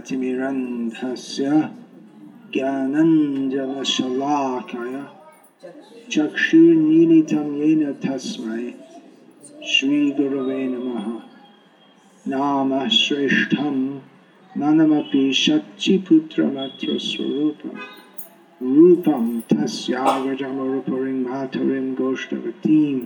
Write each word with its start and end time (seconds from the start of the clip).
अज्ञानतिमिरन्धस्य 0.00 1.46
ज्ञानञ्जनशलाकय 2.54 3.54
चक्षुर्मीलितं 6.12 7.48
येन 7.60 7.82
तस्मै 8.04 8.62
श्रीगुरवे 9.72 10.62
नमः 10.68 11.06
नामः 12.32 12.84
श्रेष्ठं 13.00 13.76
मनमपि 14.60 15.24
शच्चिपुत्रमत्रस्वरूपं 15.44 17.76
रूपं 18.60 19.24
तस्यागजमरूपरिं 19.52 21.18
माधुरीं 21.28 21.88
गोष्ठवतीं 22.00 22.98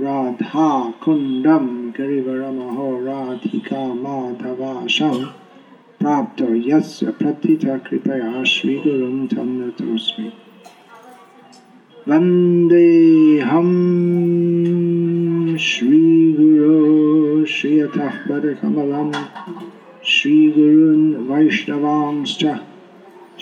राधा 0.00 0.68
कुण्डं 1.04 1.66
गिरिवरमहो 1.96 2.88
राधिका 3.06 3.82
माधवाशं 4.04 5.16
प्राप्तो 6.00 6.46
यस्य 6.68 7.10
प्रथिता 7.18 7.76
कृपया 7.86 8.42
श्रीगुरुं 8.52 9.26
तं 9.26 9.48
नतोऽस्मि 9.58 10.28
वन्देऽहं 12.08 13.70
श्रीगुरो 15.66 17.44
श्रियतः 17.54 18.18
पदकमलं 18.28 19.12
श्रीगुरून् 20.14 21.06
वैष्णवांश्च 21.30 22.44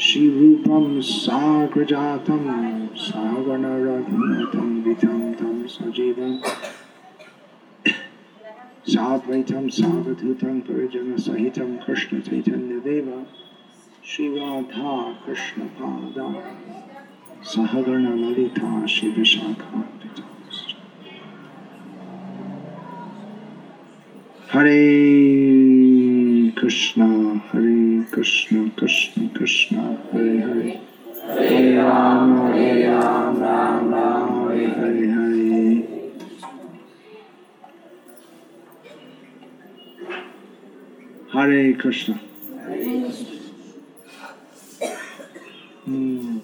श्रीरूपं 0.05 1.01
सागणरघुनाथं 1.11 2.29
विधं 4.85 5.21
तं 5.41 5.57
सजीवम् 5.77 6.39
साद्वैतं 8.89 9.69
सावधूतं 9.69 10.61
परिजनसहितं 10.61 11.77
कृष्णचैतन्यदेव 11.77 13.27
श्रीराधा 14.05 15.13
कृष्णपादा 15.27 16.35
सहगणललिता 17.43 18.87
शिवशाखान्विताश्च 18.87 20.75
हरे 24.53 24.83
कृष्ण 26.51 27.03
हरे 27.37 28.03
कृष्ण 28.03 28.69
कृष्ण 28.69 29.27
कृष्ण 29.27 29.77
हरे 29.77 30.39
हरे। 30.39 30.81
हरे 31.29 31.77
राम 31.77 32.37
हरे 32.43 32.83
राम 32.83 33.37
राम 33.37 33.95
राम 33.95 34.49
हरे। 34.49 34.67
हरे 34.67 35.07
हरे। 35.07 36.02
हरे 41.43 41.73
कृष्ण 41.73 42.13
हम्म। 45.87 46.41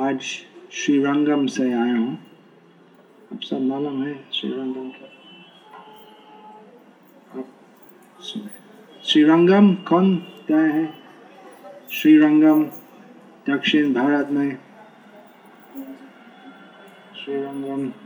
आज 0.00 0.20
श्रीरंगम 0.72 1.46
से 1.46 1.62
आया 1.62 1.96
हूँ। 1.96 2.18
आप 3.32 3.42
सब 3.42 3.60
मालूम 3.60 4.02
है 4.02 4.28
श्रीरंगम 4.32 4.90
का 4.90 5.06
आप 7.38 7.48
सुने। 8.20 8.50
कौन 9.74 10.16
गए 10.48 10.72
हैं? 10.72 10.98
श्रीरंगम 11.90 12.64
दक्षिण 13.48 13.94
भारत 13.94 14.28
में। 14.30 14.58
श्रीरंगम 17.24 18.05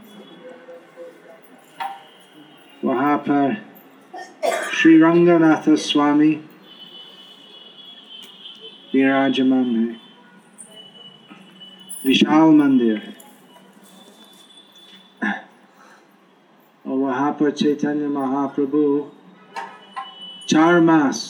वहाँ 2.91 3.17
पर 3.19 3.55
श्री 4.73 4.97
रंगनाथ 4.99 5.69
स्वामी 5.79 6.31
विराजमान 8.95 9.75
है 9.77 9.87
विशाल 12.07 12.55
मंदिर 12.55 12.97
है 12.97 13.15
और 16.85 16.99
वहाँ 16.99 17.31
पर 17.33 17.51
चैतन्य 17.53 18.09
महाप्रभु 18.09 18.83
चार 20.49 20.81
मास 20.83 21.21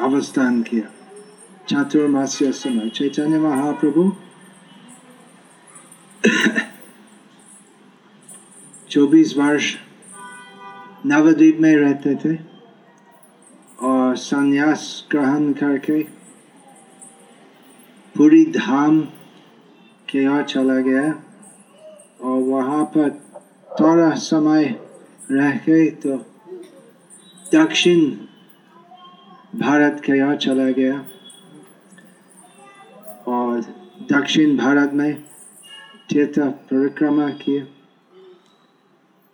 अवस्थान 0.00 0.62
किया 0.62 0.90
चातुर्मास्य 1.68 2.52
समय 2.54 2.88
चैतन्य 2.90 3.38
महाप्रभु 3.40 4.10
चौबीस 9.02 9.34
वर्ष 9.36 9.74
नवद्वीप 11.06 11.56
में 11.60 11.74
रहते 11.76 12.14
थे 12.14 12.34
और 13.86 14.16
संन्यास 14.16 14.82
ग्रहण 15.10 15.52
करके 15.52 16.02
पूरी 18.14 18.44
धाम 18.46 19.00
के 20.10 20.22
यहाँ 20.22 20.42
चला 20.42 20.78
गया 20.80 21.02
और 22.22 22.40
वहाँ 22.42 22.84
पर 22.84 23.10
थोड़ा 23.80 24.10
समय 24.20 24.64
रह 25.30 25.56
के 25.56 25.90
तो 26.06 26.16
दक्षिण 27.54 28.08
भारत 29.58 30.02
के 30.06 30.18
यहाँ 30.18 30.36
चला 30.36 30.70
गया 30.70 31.04
और 33.28 33.60
दक्षिण 34.12 34.56
भारत 34.56 34.94
में 34.94 35.14
तीर्थ 36.10 36.38
परिक्रमा 36.38 37.28
किया। 37.44 37.81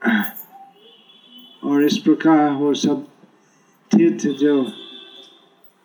और 0.03 1.85
इस 1.85 1.99
प्रकार 1.99 2.51
वो 2.51 2.73
सब 2.75 3.07
तीर्थ 3.91 4.27
जो 4.41 4.55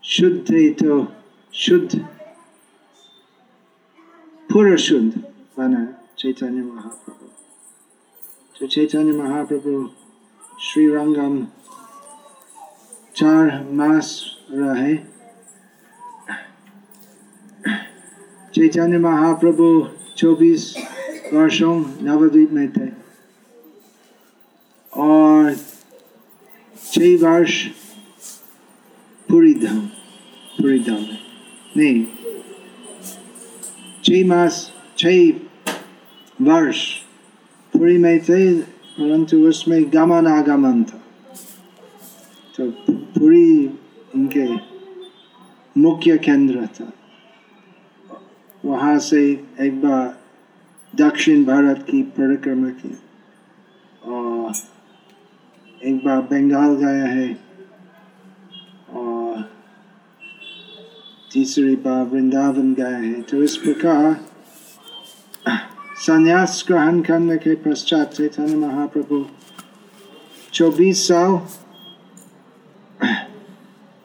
शुद्ध 0.03 0.38
थे 0.50 0.69
तो 0.74 1.07
शुद्ध 1.53 2.00
पूरा 4.50 4.75
शुद्ध 4.75 5.12
बना 5.57 5.85
चैतन्य 6.18 6.62
महाप्रभु। 6.62 7.28
तो 8.59 8.68
चैतन्य 8.68 9.12
महाप्रभु 9.12 9.90
श्री 10.62 10.88
रंगम 10.88 11.45
चार 13.16 13.63
मास 13.72 14.09
रहे। 14.51 14.95
चैतन्य 18.53 18.97
महाप्रभु 18.97 19.68
चौबीस 20.18 20.74
वर्षों 21.34 21.78
नवद्वीप 22.01 22.51
में 22.51 22.68
थे। 22.72 23.03
और 24.98 25.56
छह 26.92 27.16
वर्ष 27.18 27.66
पूरी 29.30 29.54
धाम 29.54 29.88
पूरी 30.58 30.80
धाम 30.80 31.06
नहीं, 31.78 32.06
छह 34.04 34.28
मास, 34.28 34.72
छह 34.98 35.30
वर्ष 36.42 36.86
पूरी 37.74 37.98
में 37.98 38.19
थे 38.19 38.62
परंतु 38.62 39.38
उसमें 39.48 39.84
गमन 39.94 40.28
आगमन 40.28 40.84
था। 40.84 41.01
तो 42.57 42.69
पूरी 42.72 43.68
उनके 44.16 44.46
मुख्य 45.80 46.18
केंद्र 46.18 46.66
था। 46.66 46.92
वहाँ 48.66 49.00
से 49.00 49.22
एक 49.62 49.81
बार 49.81 50.19
दक्षिण 50.96 51.44
भारत 51.46 51.86
की 51.89 52.01
परिक्रमा 52.01 52.69
की 52.69 52.98
और 54.06 54.54
एक 55.84 55.84
बार 55.84 55.92
बंगाल 56.05 56.75
गया 56.75 57.05
है। 57.05 57.39
और 58.94 59.50
तीसरी 61.33 61.75
बार 61.75 62.03
वृंदावन 62.05 62.73
गया 62.73 62.97
है। 62.97 63.21
तो 63.21 63.44
इस 63.44 63.57
प्रकार 63.57 64.15
संन्यास 65.95 66.65
ग्रहण 66.67 67.01
करने 67.01 67.38
के 67.38 67.55
पश्चात 67.55 68.13
चैतन्य 68.13 68.55
महाप्रभु 68.55 69.25
चौबीस 70.53 71.07
साल 71.07 71.35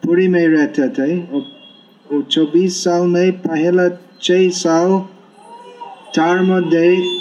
पुरी 0.03 0.27
में 0.27 0.47
रहते 0.47 0.89
थे। 0.89 1.25
और 2.15 2.23
चौबीस 2.23 2.83
साल 2.83 3.01
में 3.01 3.31
पहला 3.31 3.89
छह 4.21 4.49
साल 4.49 5.07
चार 6.15 6.41
मध्य 6.41 7.18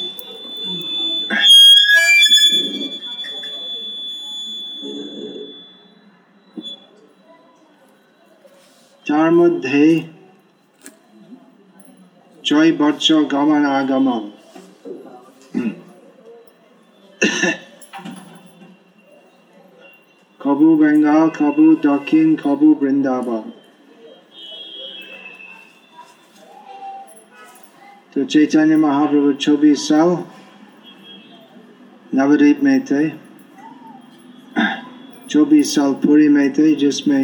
মধ্যে 9.37 9.83
ছয় 12.43 12.71
বছর 12.77 13.21
গমন 13.23 13.63
আগমন 13.71 14.23
কবু 20.39 20.69
বেঙ্গল 20.75 21.27
কবু 21.39 21.65
দক্ষিণ 21.81 22.27
কবু 22.35 22.67
বৃন্দাবন 22.75 23.45
तो 28.13 28.23
चैतन्य 28.23 28.75
महाप्रभु 28.77 29.31
चौबीस 29.33 29.87
साल 29.87 30.09
नवद्वीप 32.13 32.59
में 32.63 32.79
थे 32.85 33.09
चौबीस 35.29 35.73
साल 35.75 35.93
पूरी 36.03 36.27
में 36.29 36.49
थे 36.53 36.65
जिसमें 36.75 37.23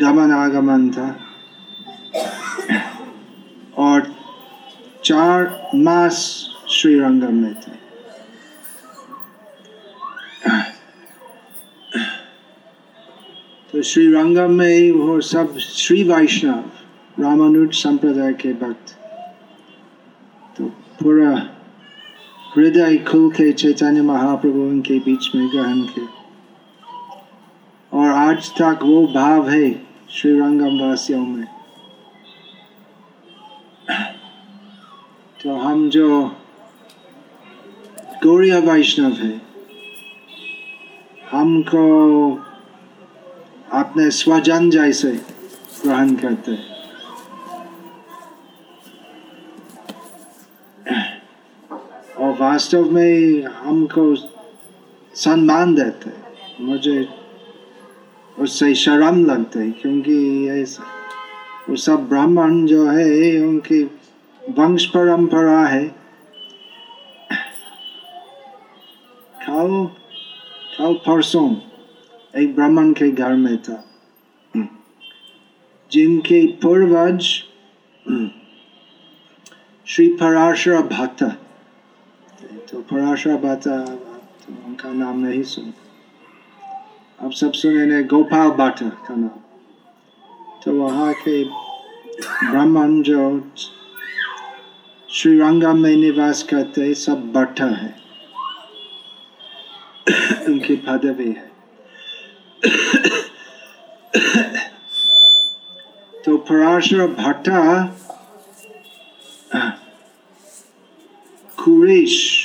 गमन 0.00 0.32
आगमन 0.32 0.88
था 0.90 1.08
और 3.78 4.12
चार 5.04 5.70
मास 5.76 6.16
श्रीरंगम 6.70 7.34
में 7.34 7.54
थे 7.54 7.72
तो 13.72 13.82
श्रीरंगम 13.82 14.52
में 14.52 14.68
ही 14.68 14.90
वो 14.90 15.20
सब 15.20 15.56
श्री 15.58 16.02
वैष्णव 16.02 17.22
रामानुज 17.22 17.74
संप्रदाय 17.74 18.32
के 18.32 18.52
भक्त 18.56 18.96
तो 20.56 20.68
पूरा 21.00 21.30
हृदय 22.54 22.96
खुल 23.08 23.30
के 23.30 23.52
चैतन्य 23.52 24.02
महाप्रभु 24.02 24.60
उनके 24.62 24.98
बीच 24.98 25.30
में 25.34 25.48
ग्रहण 25.48 25.80
के 25.88 26.06
और 27.92 28.10
आज 28.10 28.50
तक 28.52 28.78
वो 28.82 29.06
भाव 29.14 29.48
है 29.50 29.83
श्रीरंगम 30.14 30.80
वासियों 30.80 31.20
में 31.20 31.46
तो 35.40 35.56
हम 35.56 35.88
जो 35.90 36.08
गौरिया 38.24 38.58
वैष्णव 38.66 39.12
है 39.14 39.32
हमको 41.30 41.82
अपने 43.74 44.10
स्वजन 44.12 44.70
जैसे 44.70 45.12
ग्रहण 45.12 46.14
करते 46.16 46.52
हैं 46.52 46.72
वास्तव 52.36 52.90
में 52.90 53.44
हमको 53.56 54.02
सम्मान 55.14 55.74
देते 55.74 56.10
मुझे 56.64 56.96
उससे 58.38 58.74
शर्म 58.74 59.26
लगते 59.26 59.58
है, 59.58 59.70
क्योंकि 59.70 60.48
ऐसा, 60.48 60.84
वो 61.68 61.76
सब 61.76 62.08
ब्राह्मण 62.08 62.66
जो 62.66 62.86
है, 62.86 63.38
उनकी 63.40 63.82
वंश 64.50 64.86
परंपरा 64.86 65.66
है। 65.66 65.84
कल 69.48 69.86
कल 70.78 70.94
परसों 70.94 71.56
एक 72.36 72.54
ब्राह्मण 72.54 72.92
के 72.92 73.10
घर 73.10 73.32
में 73.32 73.62
था। 73.62 73.84
जिनके 75.92 76.46
पूर्वज, 76.46 77.20
श्री 79.86 80.08
पराशर 80.08 80.82
भट्ट। 80.82 81.24
तो 82.70 82.80
पराशर 82.80 83.36
भट्ट 83.36 83.64
तो 83.64 84.66
उनका 84.66 84.92
नाम 84.92 85.18
नहीं 85.18 85.42
सुन 85.42 85.70
अब 87.20 87.32
सब 87.32 87.52
सुने 87.52 87.86
ने 87.86 88.02
गोपाल 88.02 88.50
भट्ट 88.50 88.78
का 88.82 89.14
नाम। 89.14 89.28
तो 90.64 90.72
वहाँ 90.72 91.14
के 91.14 91.44
ब्राह्मण 92.50 93.02
जो 93.02 93.52
श्रीरंगम 95.10 95.78
में 95.78 95.96
निवास 95.96 96.42
करते 96.42 96.94
सब 96.94 97.32
भट्ट 97.32 97.60
है। 97.60 98.04
उनकी 100.46 100.76
पदवी 100.76 101.32
है। 101.32 101.54
तो 106.24 106.36
पराशर 106.36 107.06
भट्टा 107.06 107.84
कुरेश। 111.64 112.43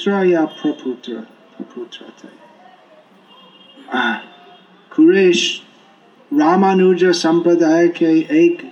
पुत्र 0.00 0.24
या 0.26 0.44
प्रपुत्र 0.46 1.14
प्रपुत्र 1.56 2.04
थे 2.18 2.28
कुरेश 4.92 5.40
रामानुज 6.30 7.04
संप्रदाय 7.14 7.88
के 7.98 8.12
एक 8.36 8.62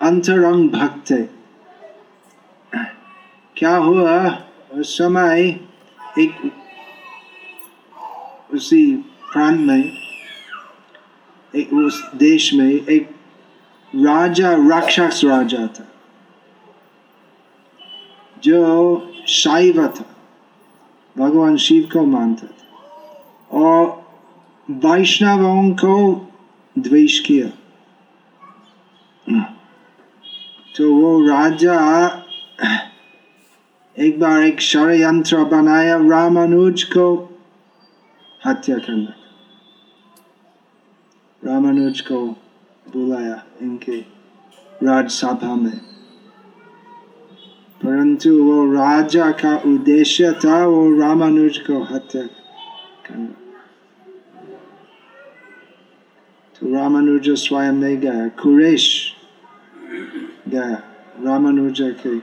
अंतरंग 0.00 0.70
भक्त 0.70 1.10
थे 1.10 1.22
क्या 3.56 3.74
हुआ 3.76 4.16
उस 4.74 4.96
समय 4.98 5.46
एक 6.18 6.50
उसी 8.54 8.82
प्रांत 9.32 9.60
में 9.60 9.92
एक 11.54 11.72
उस 11.76 12.02
देश 12.16 12.52
में 12.54 12.68
एक 12.70 13.14
राजा 13.92 14.52
राक्षस 14.64 15.20
राजा 15.24 15.66
था 15.78 15.88
जो 18.42 18.66
शैव 19.28 19.86
था 19.88 20.12
भगवान 21.16 21.56
शिव 21.56 21.88
को 21.92 22.04
मानता 22.06 22.46
था 22.46 23.58
और 23.58 23.84
वैष्णवों 24.68 25.70
को 25.74 25.96
द्वेष 26.76 27.18
किया 27.20 27.48
तो 30.74 30.92
वो 30.92 31.18
राजा 31.28 31.76
एक 33.96 34.18
बार 34.20 34.42
एक 34.42 34.60
षडयंत्र 34.60 35.44
बनाया 35.46 35.96
रामानुज 35.98 36.82
को 36.92 37.06
हत्या 38.46 38.78
करने 38.78 39.14
रामानुज 41.42 42.00
को 42.00 42.26
बुलाया 42.86 43.42
इनके 43.62 43.98
राजसभा 44.82 45.54
में 45.54 45.95
परंतु 47.80 48.30
वो 48.42 48.64
राजा 48.72 49.30
का 49.40 49.56
उद्देश्य 49.66 50.32
था 50.44 50.64
वो 50.66 50.80
रामानुज 51.00 51.58
को 51.58 51.82
हत्या 51.84 52.22
करना। 53.06 53.34
तो 56.56 56.72
रामानुज 56.74 57.28
स्वयं 57.38 57.72
नहीं 57.72 57.96
गया, 57.96 58.28
कुरेश 58.40 58.86
गया 60.48 60.70
रामानुज 61.24 61.80
के 62.00 62.18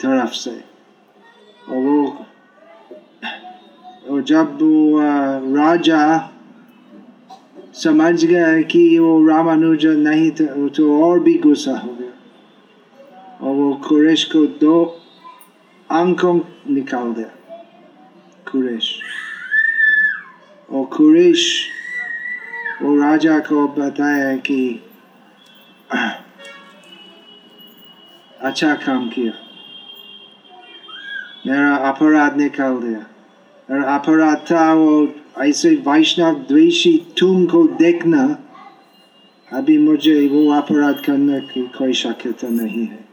तरफ़ 0.00 0.32
से। 0.34 0.56
और 1.68 1.78
वो 1.78 2.26
और 4.08 4.22
जब 4.22 4.58
वो 4.62 4.98
राजा 5.56 6.00
समझ 7.74 8.24
गया 8.24 8.60
कि 8.62 8.98
वो 8.98 9.12
रामानुज 9.26 9.86
नहीं 9.86 10.30
था 10.30 10.68
तो 10.68 10.84
और 11.02 11.20
भी 11.20 11.34
गुस्सा 11.38 11.76
हो 11.78 11.92
गया। 11.94 12.11
और 13.42 13.54
वो 13.54 13.72
कुरेश 13.84 14.24
को 14.32 14.44
दो 14.58 14.74
आँखों 15.90 16.34
निकाल 16.70 17.12
दिया 17.12 17.30
कुरेश 18.46 18.90
और 20.70 20.84
कुरेश 20.86 21.46
वो 22.82 22.94
राजा 22.96 23.38
को 23.48 23.66
बताया 23.68 24.36
कि 24.38 24.60
अच्छा 28.40 28.74
काम 28.86 29.08
किया 29.08 29.32
मेरा 31.46 31.74
अपराध 31.90 32.36
निकाल 32.36 32.80
दिया 32.80 33.04
मेरा 33.68 33.94
अपराध 33.94 34.50
था 34.50 34.72
वो 34.74 34.96
ऐसे 35.42 35.74
वैष्णव 35.86 36.34
द्वेषी 36.48 36.96
तुमको 37.18 37.66
देखना 37.78 38.24
अभी 39.48 39.78
मुझे 39.78 40.20
वो 40.28 40.50
अपराध 40.52 41.04
करने 41.06 41.40
की 41.48 41.66
कोई 41.78 41.92
शक्यता 41.94 42.48
नहीं 42.50 42.86
है 42.86 43.11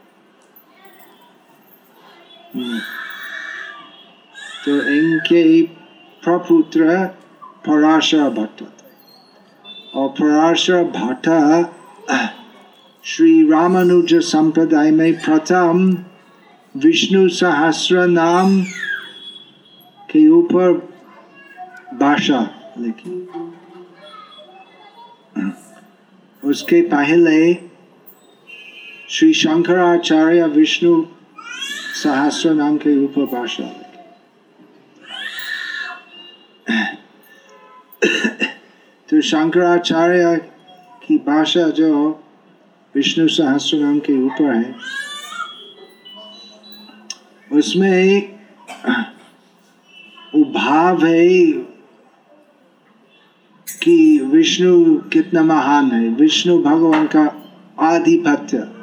तो 4.66 4.76
इनके 4.92 5.62
प्रपुत्र 6.24 7.06
पराशर 7.68 8.30
भट्ट। 8.30 8.64
और 9.96 10.10
पराशर 10.10 10.84
भट्ट, 10.84 11.28
श्री 13.04 13.52
रामानुज 13.52 14.14
संप्रदाय 14.14 14.92
में 14.92 15.14
प्रथम 15.14 15.98
विष्णु 16.78 17.30
सहस्र 17.30 18.08
नाम 18.08 18.62
के 20.12 20.28
ऊपर 20.28 20.74
भाषा 22.00 22.50
लिखी। 22.80 23.28
उसके 26.44 26.82
पहले 26.82 27.54
श्री 29.10 29.34
शंकराचार्य 29.34 30.48
विष्णु 30.48 31.06
सहस्र 32.00 32.54
नाम 32.54 32.78
के 32.78 32.98
ऊपर 33.04 33.26
भाषा 33.26 33.64
तो 39.10 39.22
शंकराचार्य 39.22 40.36
की 41.08 41.18
भाषा 41.18 41.68
जो 41.70 41.90
विष्णु 42.96 43.28
सहस्र 43.28 43.78
नाम 43.78 44.00
के 44.00 44.14
ऊपर 44.26 44.54
है, 44.56 44.76
उसमें 47.52 48.38
वो 50.36 50.44
भाव 50.54 51.06
है 51.06 51.28
कि 53.84 54.20
विष्णु 54.24 54.98
कितना 55.10 55.44
महान 55.44 55.92
है। 55.92 56.08
विष्णु 56.10 56.58
भगवान 56.64 57.08
का 57.16 57.26
आधिपत्य। 57.80 58.79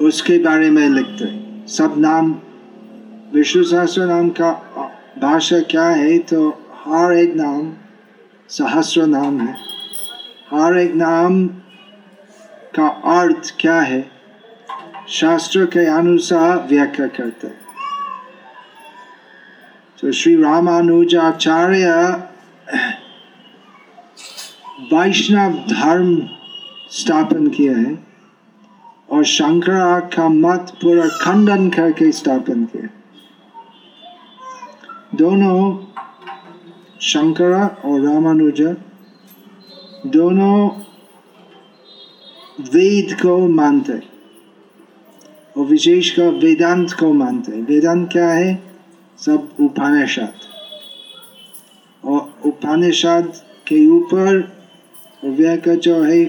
उसके 0.00 0.38
बारे 0.38 0.70
में 0.70 0.88
लिखते 0.88 1.24
हैं। 1.24 1.66
सब 1.66 1.94
नाम, 1.98 2.36
विष्णु 3.34 3.64
सहस्र 3.64 4.06
नाम 4.06 4.28
का 4.28 4.52
भाषा 5.18 5.60
क्या 5.60 5.88
है? 5.88 6.18
तो 6.18 6.50
हर 6.74 7.12
एक 7.12 7.34
नाम, 7.34 7.72
सहस्र 8.48 9.06
नाम 9.06 9.40
है। 9.40 9.52
हर 10.54 10.78
एक 10.78 10.94
नाम 10.94 11.46
का 12.76 12.86
अर्थ 12.88 13.54
क्या 13.60 13.80
है? 13.80 14.10
शास्त्र 15.08 15.66
के 15.66 15.86
अनुसार 15.86 16.66
व्याख्या 16.68 17.06
करते 17.06 17.46
हैं। 17.46 17.60
तो 20.00 20.12
श्री 20.12 20.42
रामानुजाचार्य 20.42 21.86
वैष्णव 24.94 25.52
धर्म 25.52 26.28
स्थापन 26.90 27.46
किया 27.46 27.72
है। 27.72 28.09
और 29.10 29.24
शंकरा 29.24 30.00
का 30.00 30.28
मत 30.28 30.72
पूरा 30.82 31.06
खंडन 31.06 31.70
करके 31.70 32.12
स्थापन 32.12 32.64
किया। 32.64 32.88
दोनों, 35.14 35.84
शंकरा 37.00 37.76
और 37.84 38.00
रामानुजा, 38.00 38.74
दोनों 40.06 40.68
वेद 42.60 43.20
को 43.22 43.48
मानते। 43.48 44.10
और 45.56 45.66
विशेष 45.66 46.10
कर 46.10 46.28
वेदांत 46.28 46.92
को 46.92 47.12
मानते। 47.12 47.52
वेदांत 47.52 48.12
क्या 48.12 48.30
है? 48.30 48.62
सब 49.18 49.48
उपनिषद। 49.60 50.32
और 52.04 52.34
उपनिषद 52.46 53.32
के 53.68 53.86
ऊपर 53.86 54.52
व्याख्या 55.24 55.74
जो 55.74 56.02
है, 56.02 56.24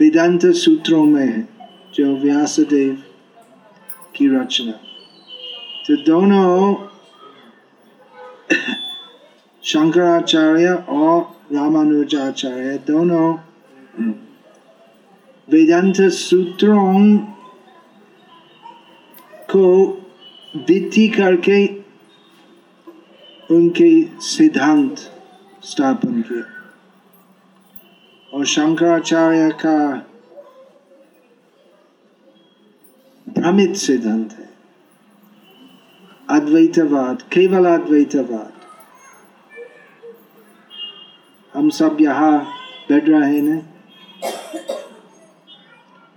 वेदांत 0.00 0.46
सूत्रों 0.46 1.04
में 1.04 1.26
है। 1.26 1.53
जो 1.94 2.14
व्यासदेव 2.16 2.94
की 4.14 4.28
रचना 4.28 4.72
तो 5.86 5.96
दोनों 6.04 6.74
शंकराचार्य 9.62 10.72
और 10.90 11.20
रामानुजाचार्य 11.52 12.76
दोनों 12.86 13.32
वेदांत 15.48 16.00
सूत्रों 16.12 17.16
को 19.50 19.66
विधि 20.68 21.06
करके 21.08 21.64
उनके 23.50 23.90
सिद्धांत 24.22 24.98
स्थापन 25.62 26.20
किए 26.22 26.42
और 28.32 28.44
शंकराचार्य 28.46 29.50
का 29.56 29.76
भ्रमित 33.36 33.74
सिद्धांत 33.76 34.32
है 34.32 34.48
अद्वैतवाद 36.28 37.22
केवल 37.32 37.66
अद्वैतवाद 37.68 38.52
हम 41.54 41.68
सब 41.72 41.96
यहाँ 42.00 42.38
बैठ 42.88 43.08
रहे 43.08 43.40
हैं 43.40 43.60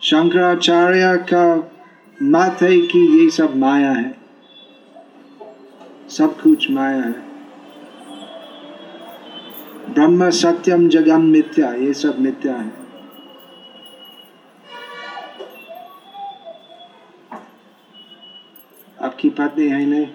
शंकराचार्य 0.01 1.15
का 1.31 1.45
मत 2.17 2.61
है 2.61 2.77
कि 2.87 2.99
ये 3.11 3.29
सब 3.31 3.55
माया 3.55 3.91
है 3.91 4.15
सब 6.09 6.39
कुछ 6.41 6.69
माया 6.71 7.01
है 7.01 7.15
ब्रह्म 9.89 10.29
सत्यम 10.35 10.87
जगम 10.89 11.25
मिथ्या 11.27 11.73
ये 11.75 11.93
सब 11.95 12.19
मिथ्या 12.19 12.55
है 12.55 12.86
आपकी 19.17 19.29
पत्नी 19.29 19.67
है 19.67 19.85
नहीं 19.85 20.07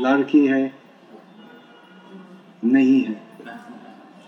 लड़की 0.00 0.46
है, 0.46 0.72
नहीं 2.64 3.00
है। 3.04 3.22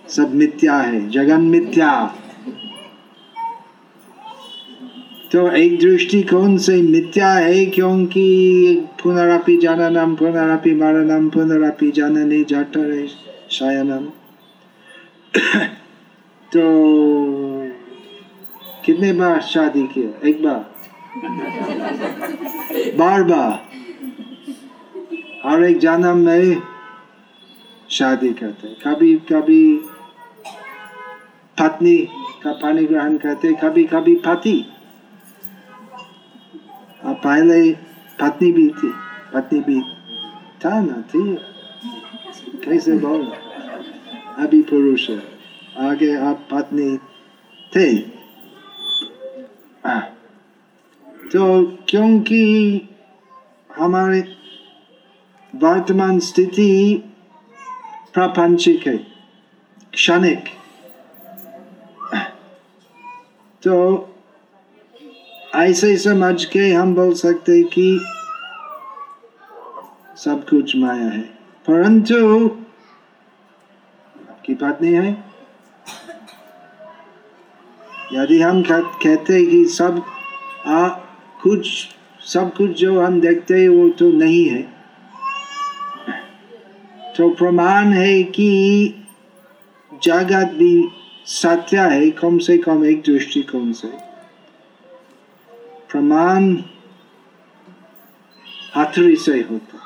सब 0.08 0.34
मिथ्या 0.34 0.76
है, 0.76 1.10
जगन 1.10 1.40
मिथ्या। 1.40 2.14
तो 5.32 5.50
एक 5.50 5.78
दृष्टिकोण 5.78 6.56
से 6.56 6.82
मिथ्या 6.82 7.32
है? 7.32 7.66
क्योंकि 7.66 8.76
पुनरापि 9.02 9.56
जाननम, 9.56 10.14
पुनरापि 10.14 10.74
मरणम, 10.74 11.30
पुनरापि 11.30 11.90
जानने 11.90 12.44
जठरे 12.44 13.08
शयनम। 13.50 14.06
तो 16.52 16.62
कितने 18.84 19.12
बार 19.12 19.40
शादी 19.40 19.82
किया? 19.82 20.28
एक 20.28 20.42
बार। 20.42 20.71
बार 22.98 23.22
बार 23.22 23.68
हर 25.46 25.64
एक 25.64 25.78
जन्म 25.78 26.16
में 26.16 26.62
शादी 27.90 28.32
करते 28.32 28.68
कभी 28.68 29.16
कभी 29.16 29.76
पत्नी 31.58 31.96
का 32.42 32.52
पानी 32.52 32.86
ग्रहण 32.86 33.16
करते 33.16 33.52
कभी 33.52 33.84
कभी 33.84 34.14
पति। 34.16 34.66
पहले 37.04 37.72
पत्नी 38.20 38.52
भी 38.52 38.68
थी। 38.68 38.92
पत्नी 39.34 39.60
भी 39.60 39.80
था 40.64 40.80
ना 40.80 41.00
थी। 41.00 41.36
कैसे 42.66 42.92
बोल? 42.92 43.26
अभी 44.38 44.62
पुरुष 44.62 45.10
है। 45.10 45.22
आगे 45.78 46.16
आप 46.16 46.48
पत्नी 46.50 46.98
थे। 47.76 47.98
आ, 49.88 50.00
तो 51.32 51.64
क्योंकि 51.88 52.42
हमारे 53.76 54.36
वर्तमान 55.54 56.18
स्थिति 56.18 57.02
प्रापंचिक 58.14 58.86
है 58.86 58.96
क्षणिक। 59.92 60.44
तो 63.62 64.06
ऐसे 65.54 65.96
समझ 65.96 66.44
के 66.44 66.72
हम 66.72 66.94
बोल 66.94 67.14
सकते 67.14 67.62
कि 67.62 68.00
सब 70.16 70.48
कुछ 70.48 70.76
माया 70.76 71.06
है। 71.06 71.20
परंतु 71.66 72.46
आपकी 74.30 74.54
बात 74.54 74.82
नहीं 74.82 74.94
है। 74.94 75.24
यदि 78.12 78.42
हम 78.42 78.62
कहते 78.68 79.46
कि 79.46 79.64
सब 79.64 80.02
आ, 80.66 80.88
कुछ, 81.42 81.88
सब 82.20 82.54
कुछ 82.54 82.70
जो 82.70 83.02
हम 83.02 83.20
देखते 83.20 83.54
हैं, 83.54 83.68
वो 83.68 83.88
तो 83.88 84.12
नहीं 84.12 84.48
है। 84.48 84.62
तो 87.16 87.30
प्रमाण 87.30 87.86
है 87.86 88.22
कि 88.22 88.94
जगत 90.02 90.50
भी 90.54 90.88
सत्य 91.26 91.78
है, 91.78 92.10
कम 92.10 92.38
से 92.38 92.58
कम 92.58 92.84
एक 92.84 93.00
दृष्टिकोण 93.00 93.72
से। 93.72 93.88
प्रमाण 95.90 96.56
हथरी 98.76 99.16
से 99.16 99.40
होता 99.40 99.78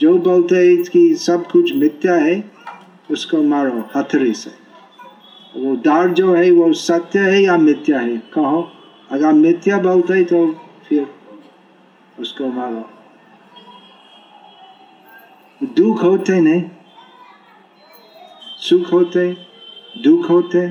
जो 0.00 0.18
बोलते 0.18 0.54
हैं 0.54 0.82
कि 0.82 1.14
सब 1.14 1.50
कुछ 1.50 1.74
मिथ्या 1.74 2.14
है, 2.14 2.50
उसको 3.10 3.42
मारो 3.42 3.90
हथरी 3.96 4.32
से। 4.32 4.50
वो 5.56 5.76
दार 5.76 6.08
जो 6.08 6.34
है, 6.34 6.50
वो 6.50 6.72
सत्य 6.72 7.18
है 7.18 7.42
या 7.42 7.56
मिथ्या 7.56 8.00
है? 8.00 8.16
कहो। 8.16 8.72
अगर 9.10 9.32
मिथ्या 9.32 9.78
बोलते 9.78 10.14
है 10.14 10.24
तो 10.24 10.60
उसको 12.22 12.46
मारो। 12.46 12.88
दुख 15.76 16.02
होते 16.02 16.40
नहीं। 16.40 16.62
सुख 18.58 18.92
होते, 18.92 19.32
दुख 20.02 20.28
होते 20.30 20.66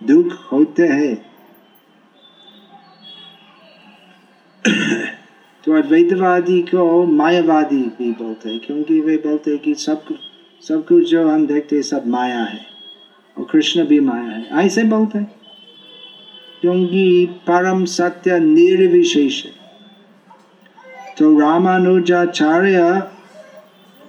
दुख 0.00 0.32
होते 0.52 0.86
हैं। 0.88 1.14
तो 5.64 5.72
अद्वैतवादी 5.72 6.60
को 6.62 7.04
मायावादी 7.06 7.82
भी 7.98 8.10
बोलते 8.12 8.50
हैं, 8.50 8.60
क्योंकि 8.60 9.00
वे 9.00 9.16
बोलते 9.16 9.50
हैं 9.50 9.60
कि 9.60 9.74
सब 9.74 10.04
सब 10.62 10.86
कुछ 10.86 11.04
जो 11.04 11.28
हम 11.28 11.46
देखते 11.46 11.76
हैं 11.76 11.82
सब 11.82 12.06
माया 12.06 12.42
है, 12.42 12.66
और 13.38 13.46
कृष्ण 13.50 13.86
भी 13.86 14.00
माया 14.00 14.22
है। 14.22 14.66
ऐसे 14.66 14.84
बोलते 14.84 15.18
हैं। 15.18 15.41
क्योंकि 16.62 17.26
परम 17.26 17.84
सत्य 17.84 18.38
निर्विशेष 18.38 19.44
है। 19.44 19.52
तो 21.18 21.38
रामानुजाचार्य 21.40 23.02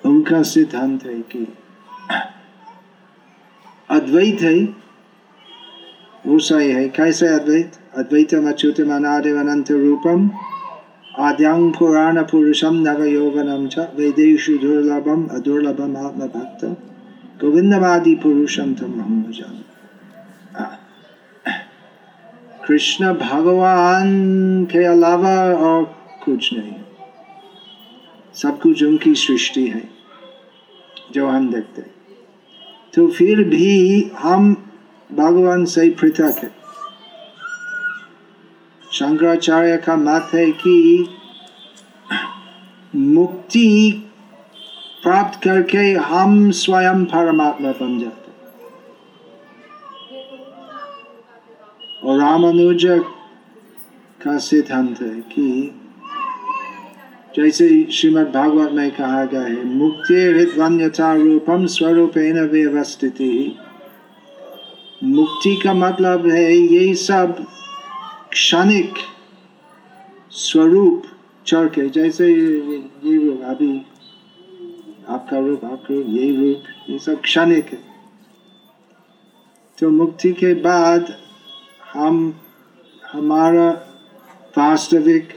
उनका 0.06 0.42
सिद्धांत 0.42 1.06
है 1.06 1.20
कि 1.22 1.48
अद्वैत 3.90 4.42
है 4.42 4.58
वो 6.28 6.40
सही 6.40 6.70
है। 6.72 6.90
कैसे 6.90 7.28
अद्वैत? 7.28 7.72
अद्वैतम 7.98 8.50
अच्युतम 8.50 8.96
अनादेव 8.96 9.40
अनंत 9.40 9.72
रूपम 9.72 10.30
आद्यांग 11.20 11.74
पुराण 11.74 12.24
पुरुषम 12.24 12.76
नव 12.88 13.04
यौवनम 13.04 13.68
च 13.68 13.80
वेदेशु 13.80 14.58
दुर्लभम 14.58 15.28
अदुर्लभम 15.28 15.98
आत्म 15.98 16.28
भक्त 16.28 16.66
गोविंदवादि 17.42 18.16
पुरुषम 18.16 18.74
तम 18.74 19.02
हम 19.02 19.32
जान। 19.32 19.73
कृष्ण 22.68 23.14
भगवान 23.14 24.66
के 24.66 24.84
अलावा 24.86 25.36
और 25.62 25.84
कुछ 26.24 26.54
नहीं 26.54 26.74
सब 28.36 28.60
कुछ 28.60 28.84
उनकी 28.84 29.14
सृष्टि 29.16 29.66
है 29.68 29.82
जो 31.12 31.28
हम 31.28 31.52
देखते 31.52 31.82
तो 32.94 33.08
फिर 33.08 33.44
भी 33.44 34.12
हम 34.20 34.54
भगवान 35.10 35.66
से 35.66 35.90
पृथक 35.90 36.40
है 36.44 36.52
शंकराचार्य 38.84 39.78
का 39.78 39.96
मत 39.96 40.30
है 40.34 40.46
कि 40.62 41.08
मुक्ति 42.94 43.70
प्राप्त 45.04 45.40
करके 45.44 45.92
हम 46.06 46.52
स्वयं 46.56 47.06
परमात्मा 47.06 47.72
बन 47.72 48.00
जाते 48.00 48.23
और 52.04 52.20
रामानुज 52.20 52.84
का 54.22 54.38
सिद्धांत 54.38 55.02
है 55.02 55.20
कि 55.32 55.80
जैसे 57.36 57.68
श्रीमद् 57.92 58.34
भागवत 58.34 58.72
में 58.72 58.92
कहा 58.92 59.24
गया 59.26 59.42
है, 59.42 59.64
मुक्ति 59.66 60.14
हृदवन्यथा 60.14 61.14
रूपम 61.14 61.66
स्वरूपेण 61.66 62.40
व्यवस्थित। 62.48 63.22
मुक्ति 65.04 65.56
का 65.64 65.74
मतलब 65.74 66.28
है 66.28 66.54
ये 66.54 66.94
सब 66.96 67.46
क्षणिक 68.32 68.94
स्वरूप 70.32 71.04
चढ़ 71.48 71.68
के, 71.68 71.90
जैसे 71.90 72.28
ये 72.28 73.18
रूप, 73.18 73.42
अभी 73.44 73.82
आपका 75.10 75.40
रूप 75.40 75.66
आपका 75.66 75.94
रूप 75.96 76.06
यही 76.10 76.36
रूप, 76.38 76.64
ये 76.90 77.00
सब 77.00 77.22
क्षणिक 77.22 77.66
है। 77.66 77.80
तो 79.78 79.90
मुक्ति 79.90 80.32
के 80.34 80.54
बाद 80.54 81.16
हम, 81.94 82.40
हमारा 83.12 83.70
वास्तविक 84.58 85.30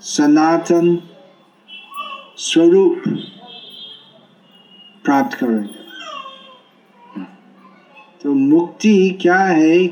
सनातन 0.00 1.02
स्वरूप 2.36 3.02
प्राप्त 5.04 5.38
करेंगे। 5.38 5.78
तो 8.22 8.34
मुक्ति 8.34 9.18
क्या 9.22 9.40
है? 9.40 9.88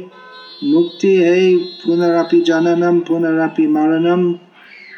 मुक्ति 0.64 1.16
है 1.16 1.56
पुनरापि 1.56 2.40
जननम, 2.40 3.00
पुनरापि 3.00 3.66
मरणम। 3.66 4.33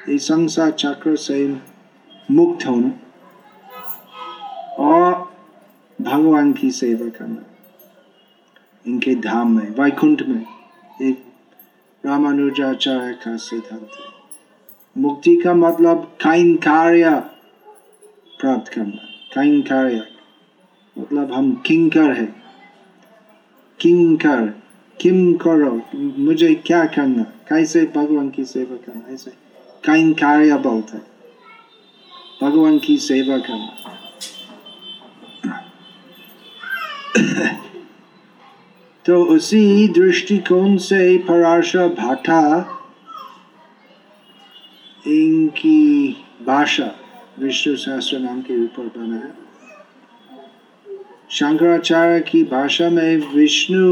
ये 0.09 0.19
संसार 0.19 0.71
चक्र 0.71 1.17
से 1.17 1.57
मुक्त 2.31 2.67
होना 2.67 2.93
और 4.79 5.33
भगवान 6.01 6.53
की 6.53 6.71
सेवा 6.71 7.09
करना। 7.09 7.58
इनके 8.89 9.15
धाम 9.15 9.57
में, 9.57 9.71
वैकुंठ 9.71 10.23
में 10.23 10.47
एक 11.03 11.25
रामानुजाचार्य 12.07 13.13
का 13.13 13.37
सिद्धांत 13.37 13.91
है। 14.01 14.07
मुक्ति 14.99 15.37
का 15.37 15.55
मतलब 15.55 16.17
काइन 16.25 16.57
कार्य 16.57 17.11
प्राप्त 18.41 18.73
करना। 18.73 19.09
काइन 19.35 19.63
कार्य 19.63 20.09
मतलब 20.99 21.33
हम 21.33 21.63
किंकर 21.67 22.13
है। 22.13 22.43
किंकर, 23.81 24.63
किम 25.01 25.35
करो, 25.35 25.83
मुझे 25.99 26.55
क्या 26.55 26.85
करना? 26.85 27.23
कैसे 27.23 27.93
भगवान 27.97 28.31
की 28.31 28.45
सेवा 28.45 28.77
करना? 28.77 29.15
ऐसे 29.15 29.31
काइन 29.85 30.13
कार्य 30.13 30.57
बहुत 30.57 30.91
है। 30.91 31.03
भगवान 32.43 32.79
की 32.79 32.99
सेवा 32.99 33.39
करना। 33.39 33.75
तो 39.09 39.25
उसी 39.25 39.89
दृष्टिकोण 39.89 40.77
से 40.77 41.19
पराशर 41.19 41.89
भाटा 41.89 42.69
इनकी 45.07 46.17
भाषा 46.47 46.91
विष्णु 47.39 47.77
सहस्त्र 47.77 48.19
नाम 48.19 48.41
के 48.41 48.65
ऊपर 48.65 48.83
बना 48.83 49.15
है। 49.15 49.35
शंकराचार्य 51.31 52.21
की 52.21 52.45
भाषा 52.45 52.91
में 52.91 53.35
विष्णु 53.35 53.87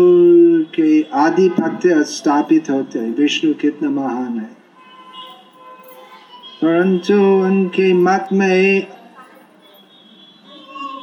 के 0.64 1.02
आधिपत्य 1.02 2.04
स्थापित 2.04 2.70
होते 2.70 2.98
हैं। 2.98 3.16
विष्णु 3.16 3.54
कितना 3.54 3.90
महान 3.90 4.38
है। 4.38 4.56
परंतु 6.62 7.14
उनके 7.14 7.92
मत 7.92 8.28
में, 8.32 8.86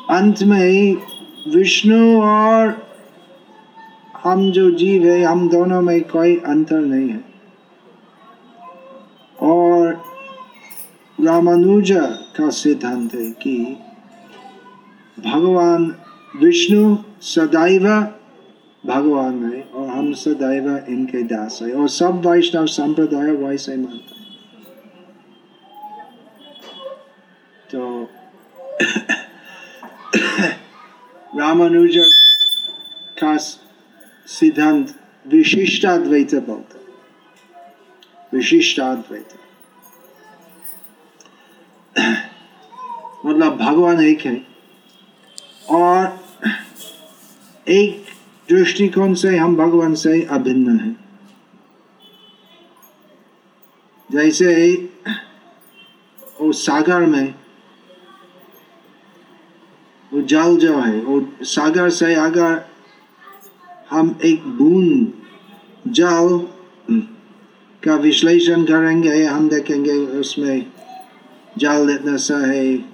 अंत 0.10 0.43
में 0.43 0.97
विष्णु 1.47 2.21
और 2.21 2.93
हम 4.24 4.52
जो 4.52 4.72
जीव 4.72 5.06
है, 5.06 5.24
हम 5.24 5.50
दोनों 5.50 5.82
में 5.82 6.04
कोई 6.04 6.38
अंतर 6.38 6.80
नहीं 6.80 7.10
है। 7.10 7.24
और 9.42 10.04
रामानुजा 11.22 12.02
का 12.02 12.50
सिद्धांत 12.50 13.14
है 13.14 13.32
कि 13.32 13.78
भगवान 15.20 15.96
विष्णु 16.36 16.98
सदैव 17.22 18.08
भगवान 18.86 19.54
है 19.54 19.62
और 19.62 19.88
हम 19.88 20.14
सदैव 20.14 20.78
इनके 20.78 21.24
दास 21.24 21.60
है। 21.62 21.74
और 21.74 21.90
सब 21.90 22.28
वैष्णव 22.28 22.66
संप्रदाय 22.66 23.32
वैसे 23.32 23.78
मानते 23.78 23.94
हैं। 23.94 24.14
तो 27.72 28.10
रामानुज 31.40 31.98
सिद्धांत 34.44 34.88
विशिष्टाद्वैत 35.28 36.34
बोलते 36.36 36.80
विशिष्टाद्वैत 38.38 39.30
मतलब 43.26 43.56
भगवान 43.58 44.02
एक 44.02 44.22
है. 44.22 44.36
और 45.70 46.20
एक 47.68 48.06
दृष्टिकोण 48.50 49.14
से 49.14 49.38
हम 49.38 49.56
भगवान 49.56 49.96
से 49.96 50.22
अभिन्न 50.24 50.80
है. 50.80 50.96
जैसे 54.12 54.74
वो 56.42 56.52
सागर 56.52 57.06
में 57.06 57.34
वो 60.14 60.22
जल 60.22 60.58
जो 60.58 60.80
है, 60.80 61.00
वो 61.00 61.46
सागर 61.46 61.90
से 61.90 62.16
अगर 62.16 62.73
हम 63.94 64.18
एक 64.26 64.44
बूंद 64.44 65.14
जल 65.88 66.48
का 67.84 67.96
विश्लेषण 67.96 68.64
करेंगे? 68.64 69.24
हम 69.24 69.50
देखेंगे 69.50 69.92
उसमें 69.92 70.66
जल 71.58 71.98
इतना 72.00 72.16
सा 72.18 72.52
है, 72.52 72.86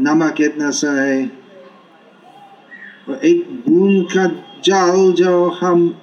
नमक 0.00 0.40
इतना 0.40 0.70
सा 0.70 1.02
है। 1.02 1.32
और 3.08 3.20
एक 3.24 3.50
बूंद 3.50 4.06
का 4.16 4.26
जल 4.64 5.12
जो 5.12 5.48
हम 5.48 5.98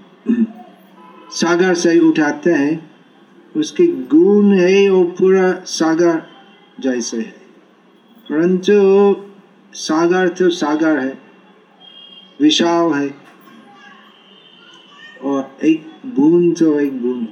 सागर 1.31 1.73
से 1.73 1.99
उठाते 1.99 2.51
हैं, 2.51 2.91
उसके 3.57 3.87
गुण 3.87 4.51
है, 4.53 4.89
वो 4.89 5.03
पूरा 5.03 5.51
सागर 5.65 6.21
जैसे 6.79 7.17
है। 7.17 7.35
परंतु 8.29 8.75
सागर 9.73 10.27
तो 10.27 10.49
सागर 10.49 10.99
है, 10.99 11.21
विशाल 12.41 12.93
है। 12.93 13.26
और 15.23 15.57
एक 15.63 15.91
बूंद 16.05 16.57
तो 16.57 16.79
एक 16.79 17.01
बूंद 17.01 17.27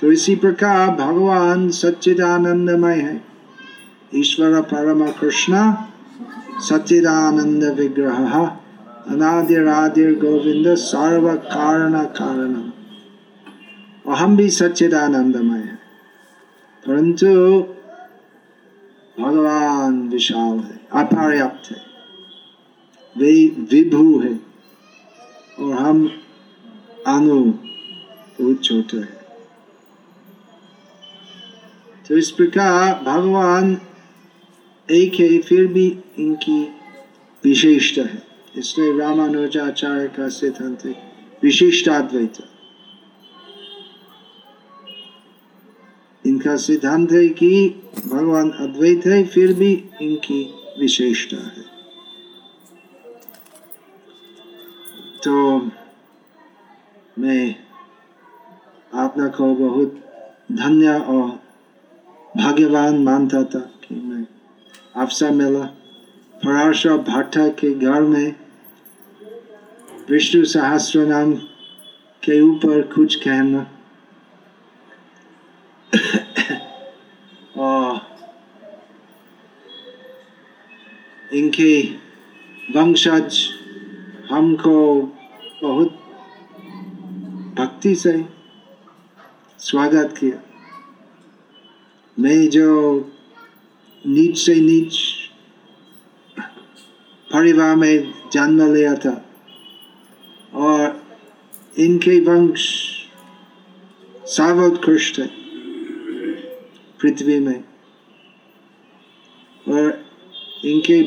तो 0.00 0.12
इसी 0.12 0.36
प्रकार 0.36 0.90
भगवान 0.90 1.70
सच्चिदानंदमय 1.70 2.94
है। 2.94 3.24
ईश्वर 4.14 4.60
परम 4.60 5.06
कृष्ण, 5.06 5.74
सच्चिदानंद 6.60 7.64
विग्रह 7.64 8.46
अनादिरादिर 9.08 10.18
गोविंद 10.18 10.74
सर्व 10.74 11.34
कारण 11.34 12.04
कारण 12.04 12.54
और 14.06 14.16
हम 14.16 14.36
भी 14.36 14.50
सच्चिदानंदमय 14.50 15.58
है। 15.58 15.78
परंतु 16.86 17.26
भगवान 19.20 20.08
विशाल 20.08 20.58
है, 20.58 20.80
अपर्याप्त 20.92 21.70
है। 21.70 21.82
वे 23.18 23.46
विभू 23.46 24.20
है। 24.20 24.40
और 25.60 25.72
हम 25.74 26.10
अनु 27.06 27.40
बहुत 27.44 28.64
छोटे 28.64 28.96
हैं। 28.96 29.22
तो 32.08 32.16
इस 32.16 32.30
प्रकार 32.30 32.94
भगवान 33.04 33.80
एक 34.88 35.14
है, 35.14 35.38
फिर 35.38 35.66
भी 35.66 35.86
इनकी 36.18 36.62
विशेषता 37.44 38.02
है। 38.02 38.22
इसलिए 38.56 38.98
रामानुजाचार्य 38.98 40.08
का 40.08 40.28
सिद्धांत 40.28 40.86
विशिष्टाद्वैत 41.42 42.38
इनका 46.24 46.56
सिद्धांत 46.56 47.12
है 47.12 47.28
कि 47.28 47.68
भगवान 48.06 48.50
अद्वैत 48.50 49.06
है, 49.06 49.24
फिर 49.24 49.52
भी 49.54 49.72
इनकी 50.02 50.42
विशेषता 50.80 51.36
है। 51.36 51.62
तो 55.24 55.58
मैं 57.18 57.54
आपना 58.94 59.26
को 59.28 59.54
बहुत 59.54 60.00
धन्य 60.52 60.98
और 60.98 61.28
भाग्यवान 62.36 62.98
मानता 62.98 63.42
था 63.44 63.58
कि 63.58 63.94
मैं 63.94 64.26
अवसर 64.96 65.30
मिला। 65.30 65.64
फराश 66.44 66.86
भाटा 66.86 67.48
के 67.48 67.74
घर 67.74 68.00
में 68.00 68.34
विष्णु 70.10 70.44
सहस्र 70.44 71.06
नाम 71.06 71.34
के 72.22 72.40
ऊपर 72.40 72.82
कुछ 72.94 73.14
कहना। 73.14 73.66
और 77.56 78.00
इनके 81.34 81.82
वंशज 82.76 83.38
हमको 84.30 85.02
बहुत 85.62 86.00
भक्ति 87.54 87.94
से 87.94 88.12
स्वागत 89.58 90.14
किया। 90.18 90.38
मैं 92.16 92.48
जो 92.50 92.70
नीच 94.04 94.38
से 94.38 94.54
नीच 94.54 94.96
परिवार 97.30 97.76
में 97.76 98.12
जन्म 98.32 98.74
लिया 98.74 98.94
था 98.94 99.14
और 100.54 101.00
इनके 101.78 102.18
वंश 102.20 102.66
सर्वोत्कृष्ट 104.26 105.18
है 105.18 105.28
पृथ्वी 107.00 107.38
में। 107.38 107.64
और 109.68 110.04
इनके 110.64 111.02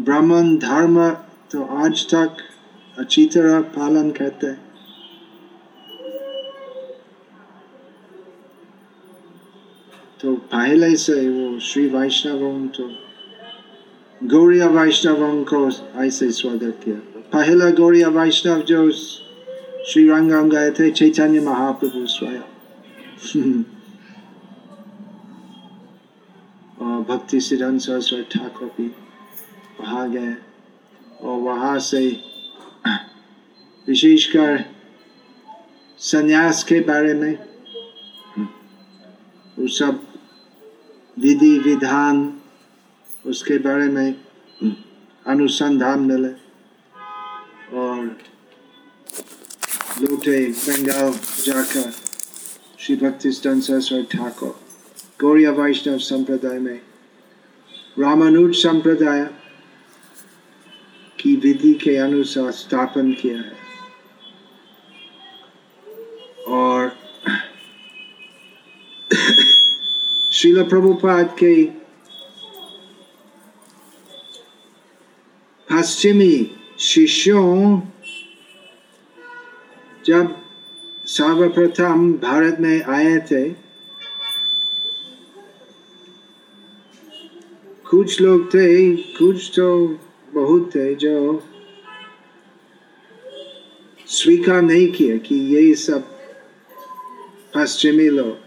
ब्राह्मण 0.00 0.56
धर्म 0.58 1.10
तो 1.52 1.64
आज 1.84 2.06
तक 2.14 2.44
अच्छी 2.98 3.26
तरह 3.26 3.60
पालन 3.60 4.10
करते 4.10 4.46
हैं। 4.46 4.61
तो 10.22 10.34
पहले 10.50 10.94
से 10.96 11.14
वो 11.28 11.58
श्री 11.58 11.86
वैष्णवों 11.88 12.66
तो 12.68 12.84
गौरिया 14.20 14.66
वैष्णवों 14.66 15.42
को 15.44 15.60
ऐसे 16.02 16.30
स्वागत 16.30 16.80
किया 16.84 16.96
पहला 17.32 17.70
गौरिया 17.70 18.08
वैष्णव 18.08 18.60
जो 18.62 18.90
श्री 18.90 20.06
रंगम 20.08 20.50
गए 20.50 20.70
थे 20.70 20.90
चैतन्य 20.90 21.40
महाप्रभु 21.40 22.06
स्वयं। 22.06 22.42
और 26.80 27.02
भक्ति 27.08 27.40
सिद्धन 27.40 27.78
सरस्वती 27.78 28.38
ठाकुर 28.38 28.68
भी 28.76 28.86
वहाँ 29.80 30.08
गए 30.10 30.34
और 31.22 31.38
वहाँ 31.40 31.78
से 31.80 32.06
विशेषकर 33.88 34.64
संन्यास 36.00 36.64
के 36.64 36.80
बारे 36.80 37.14
में 37.14 37.32
वो 39.56 39.66
सब 39.68 40.11
विधि 41.16 41.58
विधान, 41.58 42.40
उसके 43.26 43.58
बारे 43.58 43.88
में 43.88 44.14
अनुसंधान 45.26 46.00
मिले। 46.00 46.32
और 47.78 48.04
लौटे 50.00 50.38
बंगाल 50.46 51.12
जाकर 51.44 51.92
श्री 52.78 52.96
भक्ति 52.96 53.32
सरस्वती 53.32 54.02
ठाकुर, 54.16 54.58
गौरिया 55.20 55.50
वैष्णव 55.50 55.98
संप्रदाय 55.98 56.58
में 56.58 56.80
रामानुज 57.98 58.54
संप्रदाय 58.54 59.24
की 61.18 61.34
विधि 61.36 61.72
के 61.74 61.96
अनुसार 61.96 62.50
स्थापन 62.52 63.12
किया 63.12 63.38
है। 63.38 63.61
श्रील 70.42 70.62
प्रभुपाद 70.62 71.34
के 71.38 71.54
पश्चिमी 75.68 76.34
शिष्यों 76.80 77.80
जब 80.06 80.34
सर्वप्रथम 81.06 82.12
भारत 82.22 82.56
में 82.60 82.82
आए 82.82 83.16
थे 83.30 83.44
कुछ 87.86 88.20
लोग 88.20 88.52
थे 88.54 88.68
कुछ 88.96 89.50
तो 89.56 89.70
बहुत 90.34 90.70
थे 90.74 90.94
जो 90.96 91.16
स्वीकार 94.16 94.62
नहीं 94.62 94.92
किया 94.92 95.16
कि 95.18 95.44
ये 95.54 95.74
सब 95.78 96.16
पश्चिमी 97.56 98.08
लोग 98.10 98.41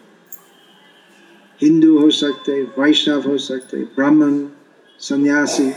हिंदू 1.62 1.98
हो 2.00 2.10
सकते 2.12 2.62
वैष्णव 2.80 3.28
हो 3.28 3.38
सकते 3.38 3.78
ब्राह्मण 3.96 4.46
सन्यासी 5.00 5.70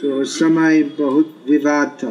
तो 0.00 0.24
समय 0.24 0.82
बहुत 0.98 1.36
विवाद 1.48 1.88
था। 2.02 2.10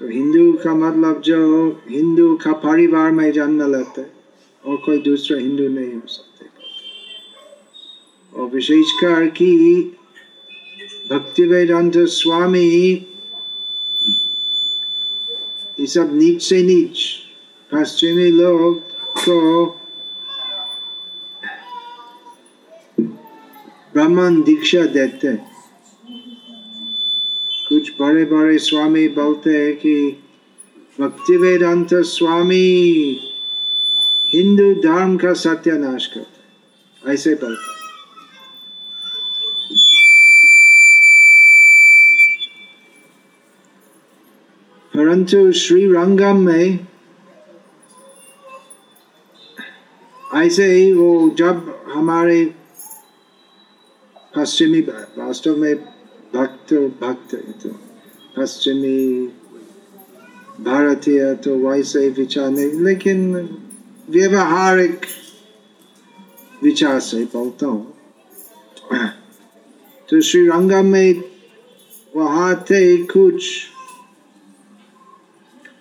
तो 0.00 0.08
हिंदू 0.08 0.52
का 0.52 0.74
मतलब 0.74 1.20
जो 1.20 1.68
हिंदू 1.88 2.34
का 2.36 2.52
परिवार 2.52 3.10
में 3.12 3.30
जन्म 3.32 3.62
लेते, 3.72 4.02
और 4.64 4.76
कोई 4.76 4.98
दूसरा 4.98 5.38
हिंदू 5.38 5.68
नहीं 5.68 5.94
हो 5.94 6.06
सकते। 6.06 6.46
और 8.32 8.50
विशेषकर 8.50 9.26
की 9.26 9.82
भक्ति 11.10 11.42
वेदांत 11.42 11.96
स्वामी 11.98 12.68
ये 15.78 15.86
सब 15.86 16.14
नीच 16.14 16.42
से 16.42 16.62
नीच 16.62 16.98
पश्चिमी 17.70 18.30
लोग 18.30 18.78
को 19.18 19.66
ब्राह्मण 23.94 24.40
दीक्षा 24.42 24.84
देते 24.94 25.34
कुछ 27.68 27.92
बड़े 28.00 28.24
बड़े 28.24 28.58
स्वामी 28.58 29.06
बोलते 29.16 29.56
हैं 29.56 29.74
कि 29.76 29.94
भक्ति 30.98 31.36
वेदांत 31.36 31.94
स्वामी 32.08 32.66
हिंदू 34.34 34.72
धर्म 34.82 35.16
का 35.16 35.32
सत्यानाश 35.42 36.06
करते 36.14 37.12
ऐसे 37.12 37.34
बोलते 37.34 37.87
परंतु 45.08 45.52
श्री 45.52 45.84
रंगम 45.92 46.40
में 46.46 46.86
ऐसे 50.36 50.64
ही 50.64 50.92
वो 50.92 51.30
जब 51.38 51.86
हमारे 51.92 52.44
पश्चिमी 54.36 54.80
वास्तव 54.80 55.56
में 55.56 55.74
भक्त 56.34 56.74
भक्त 57.00 57.34
तो 57.62 57.68
पश्चिमी 58.36 59.00
भारतीय 60.60 61.34
तो 61.34 61.56
वैसे 61.56 62.08
विचार 62.10 62.50
नहीं, 62.50 62.70
लेकिन 62.84 63.34
व्यवहारिक 64.10 65.06
विचार 66.62 67.00
से 67.00 67.24
बोलता 67.24 67.66
हूँ। 67.66 67.94
तो 70.08 70.20
श्री 70.20 70.46
रंगम 70.48 70.92
में 70.92 71.22
वहाँ 72.16 72.54
थे 72.70 72.96
कुछ 73.06 73.50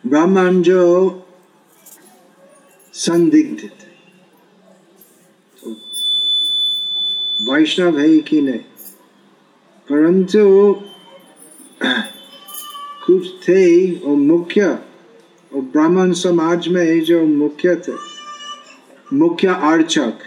ब्राह्मण 0.08 0.62
जो 0.62 0.82
संदिग्ध 2.94 3.64
थे 3.64 3.68
तो 5.58 5.72
वैष्णव 7.52 8.00
है 8.00 8.18
कि 8.20 8.42
नहीं? 8.42 8.60
परंतु, 9.90 10.40
कुछ 13.08 13.28
थे 13.28 13.92
और 14.00 14.16
मुख्य 14.16 14.66
और 15.54 15.62
ब्राह्मण 15.62 16.12
समाज 16.12 16.68
में 16.68 17.04
जो 17.04 17.26
मुख्य 17.26 17.76
थे, 17.76 17.94
मुख्य 19.14 19.48
आर्चक 19.48 20.20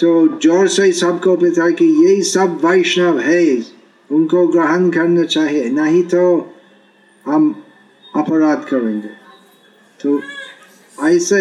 तो 0.00 0.38
ज़ोर 0.38 0.68
से 0.68 0.92
सबको 0.92 1.36
पता 1.36 1.70
कि 1.70 1.84
यही 1.84 2.22
सब 2.22 2.60
वैष्णव 2.64 3.18
है, 3.18 3.64
उनको 4.10 4.46
ग्रहण 4.46 4.90
करना 4.90 5.24
चाहिए, 5.24 5.70
नहीं 5.70 6.02
तो 6.02 6.54
हम 7.28 7.50
अपराध 8.16 8.64
करेंगे। 8.64 9.08
तो 10.00 10.20
ऐसे 11.08 11.40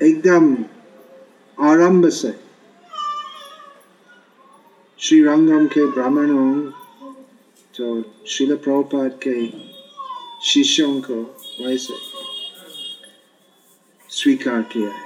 एकदम 0.00 0.56
आरंभ 1.58 2.08
से 2.10 2.32
श्री 4.98 5.22
रंगम 5.24 5.66
के 5.66 5.84
ब्राह्मणों 5.92 6.52
तो 7.74 7.86
शिल 8.26 8.56
प्रभुपाद 8.56 9.18
के 9.26 9.36
शिष्यों 10.44 11.00
को 11.00 11.20
वैसे 11.60 11.94
स्वीकार 14.10 14.62
किया 14.72 14.90
है। 14.90 15.04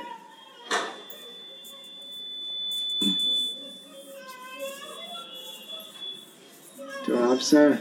तो 7.07 7.17
आप 7.31 7.39
सर 7.41 7.79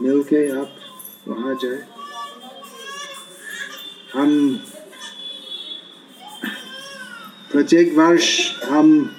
मिलके 0.00 0.60
आप 0.60 0.76
वहाँ 1.28 1.54
जाए। 1.54 1.86
हम 4.14 4.56
प्रत्येक 7.52 7.94
वर्ष 7.94 8.28
हम 8.64 9.16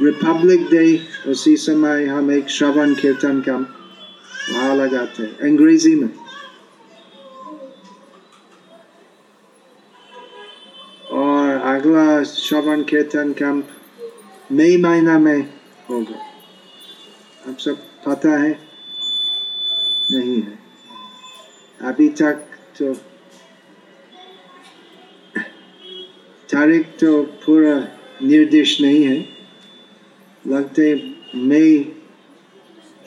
रिपब्लिक 0.00 0.66
डे 0.70 1.08
उसी 1.30 1.56
समय 1.56 2.06
हम 2.06 2.30
एक 2.32 2.48
श्रवण 2.48 2.94
कीर्तन 2.94 3.40
का 3.40 3.56
वहाँ 4.52 4.76
लगाते 4.76 5.22
हैं, 5.22 5.38
अंग्रेज़ी 5.38 5.94
में। 5.94 6.08
और 11.10 11.56
अगला 11.56 12.22
श्रवण 12.22 12.82
कीर्तन 12.82 13.32
कैंप 13.32 13.68
मई 14.52 14.76
महीना 14.76 15.18
में 15.18 15.54
होगा। 15.90 16.18
आप 17.50 17.58
सब 17.58 17.76
पता 18.06 18.38
है? 18.42 18.67
नहीं 20.10 20.40
है। 20.42 20.58
अभी 21.80 22.08
तक 22.08 22.44
तो 22.78 22.92
तारीख 26.52 26.86
तो 27.00 27.22
पूरा 27.44 27.74
निर्देश 28.22 28.80
नहीं 28.80 29.02
है। 29.04 29.18
लगते 30.46 30.94
मई 31.34 31.92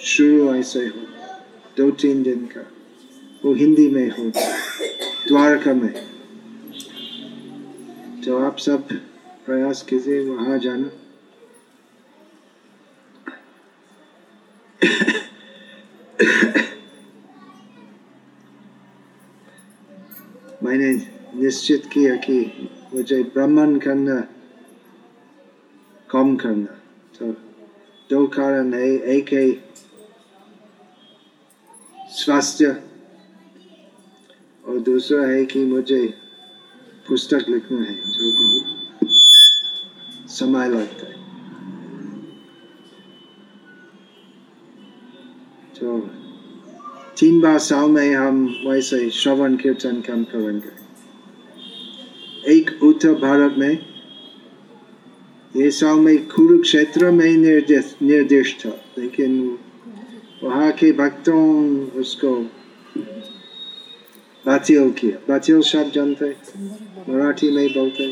शुरू 0.01 0.53
ऐसे 0.55 0.79
हो 0.79 1.05
दो 1.77 1.89
तीन 1.91 2.23
दिन 2.23 2.45
का। 2.45 2.61
वो 3.45 3.53
हिंदी 3.53 3.87
में 3.89 4.09
हो, 4.09 4.31
द्वारका 5.27 5.73
में। 5.73 5.93
तो 8.21 8.37
आप 8.37 8.57
सब 8.57 8.87
प्रयास 9.45 9.81
कीजिए 9.81 10.19
वहाँ 10.25 10.57
जाना। 10.59 10.89
मैंने 20.71 20.93
निश्चित 21.43 21.85
किया 21.85 22.15
कि 22.15 22.69
मुझे 22.93 23.23
ब्राह्मण 23.23 23.79
करना, 23.79 24.21
कम 26.09 26.35
करना। 26.35 26.81
तो 27.17 27.31
दो 28.09 28.27
कारण 28.27 28.73
है। 28.73 28.87
एक 28.89 29.33
है 29.33 29.51
स्वास्थ्य 32.09 32.83
और 34.65 34.79
दूसरा 34.79 35.27
है 35.27 35.45
कि 35.45 35.65
मुझे 35.65 36.13
पुस्तक 37.07 37.45
लिखना 37.49 37.81
है, 37.81 38.01
जो 38.05 39.09
समय 40.27 40.69
लगता 40.69 41.05
है। 41.07 41.15
तो 45.79 46.20
तीन 47.21 47.41
बार 47.41 47.59
साल 47.59 47.89
में 47.89 48.15
हम 48.15 48.55
वैसे 48.67 49.09
श्रवण 49.09 49.55
कीर्तन 49.55 49.95
काम 50.01 50.23
करेंगे। 50.23 50.69
एक 52.53 52.83
उत्तर 52.83 53.13
भारत 53.13 53.55
में, 53.57 53.85
ये 55.55 55.71
साल 55.71 55.99
में 55.99 56.27
कुरुक्षेत्र 56.27 57.11
में 57.11 57.37
निर्देश 57.37 57.95
निर्देश 58.01 58.57
था, 58.65 58.69
लेकिन 58.69 59.57
वहाँ 60.43 60.71
के 60.71 60.91
भक्तों 60.91 61.43
उसको 61.87 62.35
बातिल 64.45 64.91
किया। 64.91 65.17
बातिल 65.29 65.61
शब्द 65.61 65.91
जानते 65.91 66.35
मराठी 67.09 67.51
में 67.51 67.73
बोलते 67.73 68.07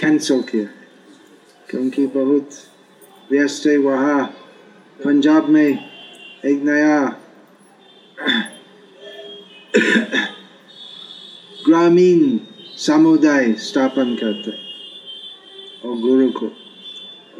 कैंसल 0.00 0.40
किया। 0.40 0.66
क्योंकि 1.70 2.06
बहुत 2.06 2.50
व्यस्त 3.30 3.66
है 3.66 3.76
वहाँ, 3.76 4.26
पंजाब 5.04 5.48
में 5.48 5.90
एक 6.44 6.62
नया 6.62 7.24
ग्रामीण 11.64 12.38
समुदाय 12.78 13.52
स्थापन 13.60 14.14
करते 14.14 14.50
और 15.84 15.98
गुरु 16.00 16.28
को 16.30 16.50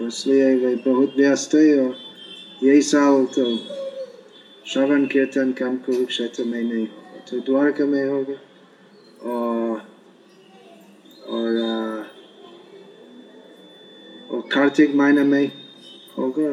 इसलिए 0.07 0.55
वे 0.57 0.75
बहुत 0.87 1.15
व्यस्त 1.17 1.55
है 1.55 1.79
और 1.79 1.97
यही 2.63 2.83
साल 2.83 3.25
तो 3.35 3.45
श्रवण 4.67 5.05
कीर्तन 5.07 5.53
कम 5.53 5.77
कुरुक्षेत्र 5.77 6.45
में 6.45 6.63
नहीं 6.63 6.87
होगा 6.87 7.21
तो 7.31 7.39
द्वारका 7.43 7.85
में 7.87 8.05
होगा 8.05 8.35
और 9.27 9.81
और 11.29 11.57
और 14.31 14.41
कार्तिक 14.53 14.95
महीने 14.95 15.25
में 15.25 15.47
होगा 16.19 16.49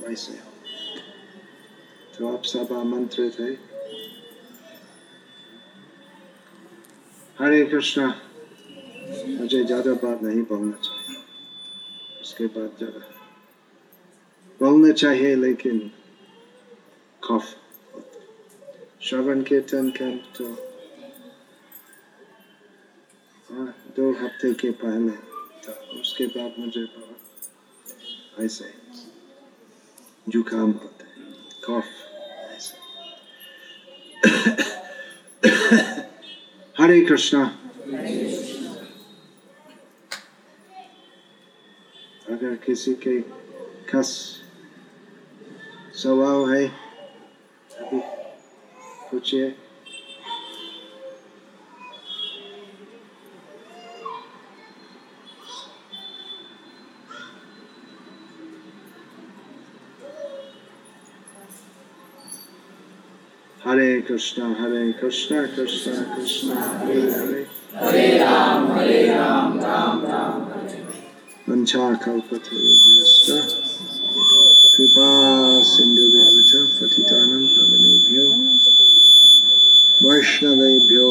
वैसे 0.00 0.38
तो 2.18 2.28
आप 2.28 2.42
सब 2.44 2.72
आमंत्रित 2.72 3.38
है 3.40 3.73
हरे 7.44 7.64
कृष्णा। 7.64 8.06
मुझे 9.30 9.62
ज़्यादा 9.64 9.92
बात 9.94 10.22
नहीं 10.22 10.42
बोलना 10.42 10.76
चाहिए। 10.84 11.16
उसके 12.20 12.46
बाद 12.46 12.76
ज़्यादा 12.78 13.00
बोलना 14.60 14.92
चाहिए, 14.92 15.34
लेकिन 15.36 15.90
खौफ 17.22 17.44
श्रवण 19.02 19.42
कीर्तन 19.42 19.90
कैंप 19.90 20.22
तो 20.38 20.44
हाँ 23.50 23.68
दो 23.96 24.10
हफ़्ते 24.22 24.52
के 24.54 24.70
पहले 24.80 25.16
था। 25.66 25.72
उसके 26.00 26.26
बाद 26.28 26.54
मुझे 26.58 26.84
बहुत 26.96 28.40
ऐसे 28.40 28.72
जुकाम 30.26 30.70
होता 30.72 31.04
है। 31.04 31.12
कफ 31.64 32.03
हरे 36.84 37.00
कृष्णा 37.00 37.42
अगर 42.30 42.54
किसी 42.66 42.92
के 43.04 43.20
खस 43.90 44.10
सवाल 46.02 46.52
है 46.52 46.66
अभी 46.66 48.00
पूछिए 49.10 49.48
Krishna, 64.06 64.54
Hare 64.54 64.92
Krishna, 64.94 65.48
Krishna 65.48 66.14
Krishna, 66.14 66.54
Hare 66.54 67.10
Hare. 67.10 67.46
Hare 67.74 68.20
Ram, 68.20 68.70
Hare 68.76 69.10
Ram, 69.10 69.60
Ram 69.60 70.04
Ram, 70.04 70.50
Hare 70.50 70.74
वञ्चाकल्पतरुभ्यश्च 71.48 73.26
कृपासिन्धुभ्यः 74.74 76.36
च 76.50 76.60
पतितानं 76.76 77.42
पावनेभ्यो 77.54 78.24
वैष्णवेभ्यो 80.04 81.03